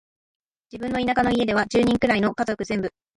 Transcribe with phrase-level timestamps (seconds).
[0.71, 2.91] 自分の田舎の家では、十人くらいの家族全部、